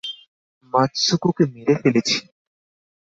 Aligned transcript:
মাতসুকোকে 0.73 1.43
মেরে 1.53 1.73
ফেলেছি! 1.81 2.17